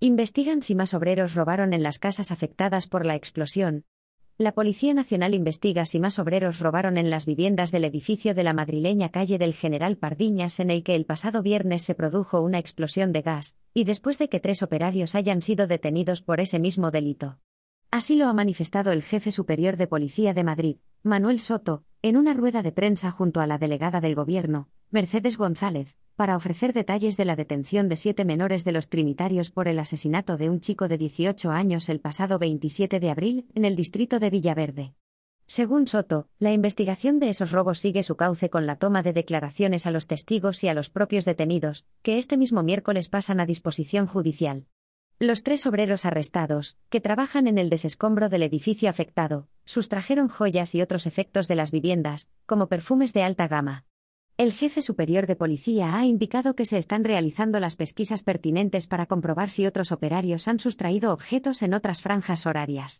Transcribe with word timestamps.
Investigan 0.00 0.62
si 0.62 0.76
más 0.76 0.94
obreros 0.94 1.34
robaron 1.34 1.72
en 1.72 1.82
las 1.82 1.98
casas 1.98 2.30
afectadas 2.30 2.86
por 2.86 3.04
la 3.04 3.16
explosión. 3.16 3.84
La 4.36 4.52
Policía 4.52 4.94
Nacional 4.94 5.34
investiga 5.34 5.86
si 5.86 5.98
más 5.98 6.20
obreros 6.20 6.60
robaron 6.60 6.98
en 6.98 7.10
las 7.10 7.26
viviendas 7.26 7.72
del 7.72 7.84
edificio 7.84 8.32
de 8.32 8.44
la 8.44 8.52
madrileña 8.52 9.08
calle 9.08 9.38
del 9.38 9.54
General 9.54 9.96
Pardiñas 9.96 10.60
en 10.60 10.70
el 10.70 10.84
que 10.84 10.94
el 10.94 11.04
pasado 11.04 11.42
viernes 11.42 11.82
se 11.82 11.96
produjo 11.96 12.40
una 12.40 12.60
explosión 12.60 13.10
de 13.10 13.22
gas, 13.22 13.58
y 13.74 13.82
después 13.82 14.18
de 14.18 14.28
que 14.28 14.38
tres 14.38 14.62
operarios 14.62 15.16
hayan 15.16 15.42
sido 15.42 15.66
detenidos 15.66 16.22
por 16.22 16.38
ese 16.38 16.60
mismo 16.60 16.92
delito. 16.92 17.40
Así 17.90 18.14
lo 18.14 18.28
ha 18.28 18.32
manifestado 18.32 18.92
el 18.92 19.02
jefe 19.02 19.32
superior 19.32 19.76
de 19.76 19.88
Policía 19.88 20.32
de 20.32 20.44
Madrid, 20.44 20.76
Manuel 21.02 21.40
Soto, 21.40 21.82
en 22.02 22.16
una 22.16 22.34
rueda 22.34 22.62
de 22.62 22.70
prensa 22.70 23.10
junto 23.10 23.40
a 23.40 23.48
la 23.48 23.58
delegada 23.58 24.00
del 24.00 24.14
Gobierno, 24.14 24.68
Mercedes 24.90 25.36
González, 25.36 25.96
para 26.16 26.34
ofrecer 26.34 26.72
detalles 26.72 27.18
de 27.18 27.26
la 27.26 27.36
detención 27.36 27.90
de 27.90 27.96
siete 27.96 28.24
menores 28.24 28.64
de 28.64 28.72
los 28.72 28.88
Trinitarios 28.88 29.50
por 29.50 29.68
el 29.68 29.78
asesinato 29.78 30.38
de 30.38 30.48
un 30.48 30.60
chico 30.60 30.88
de 30.88 30.96
18 30.96 31.50
años 31.50 31.90
el 31.90 32.00
pasado 32.00 32.38
27 32.38 32.98
de 32.98 33.10
abril 33.10 33.46
en 33.54 33.66
el 33.66 33.76
distrito 33.76 34.18
de 34.18 34.30
Villaverde. 34.30 34.94
Según 35.46 35.86
Soto, 35.86 36.30
la 36.38 36.52
investigación 36.52 37.18
de 37.18 37.28
esos 37.28 37.52
robos 37.52 37.80
sigue 37.80 38.02
su 38.02 38.16
cauce 38.16 38.48
con 38.48 38.64
la 38.64 38.76
toma 38.76 39.02
de 39.02 39.12
declaraciones 39.12 39.86
a 39.86 39.90
los 39.90 40.06
testigos 40.06 40.64
y 40.64 40.68
a 40.68 40.74
los 40.74 40.88
propios 40.88 41.26
detenidos, 41.26 41.84
que 42.00 42.16
este 42.16 42.38
mismo 42.38 42.62
miércoles 42.62 43.10
pasan 43.10 43.40
a 43.40 43.46
disposición 43.46 44.06
judicial. 44.06 44.64
Los 45.18 45.42
tres 45.42 45.66
obreros 45.66 46.06
arrestados, 46.06 46.78
que 46.88 47.02
trabajan 47.02 47.46
en 47.46 47.58
el 47.58 47.68
desescombro 47.68 48.30
del 48.30 48.42
edificio 48.42 48.88
afectado, 48.88 49.48
sustrajeron 49.66 50.28
joyas 50.28 50.74
y 50.74 50.80
otros 50.80 51.06
efectos 51.06 51.46
de 51.46 51.56
las 51.56 51.72
viviendas, 51.72 52.30
como 52.46 52.68
perfumes 52.68 53.12
de 53.12 53.22
alta 53.22 53.48
gama. 53.48 53.84
El 54.38 54.52
jefe 54.52 54.82
superior 54.82 55.26
de 55.26 55.34
policía 55.34 55.96
ha 55.96 56.06
indicado 56.06 56.54
que 56.54 56.64
se 56.64 56.78
están 56.78 57.02
realizando 57.02 57.58
las 57.58 57.74
pesquisas 57.74 58.22
pertinentes 58.22 58.86
para 58.86 59.06
comprobar 59.06 59.50
si 59.50 59.66
otros 59.66 59.90
operarios 59.90 60.46
han 60.46 60.60
sustraído 60.60 61.12
objetos 61.12 61.60
en 61.62 61.74
otras 61.74 62.02
franjas 62.02 62.46
horarias. 62.46 62.96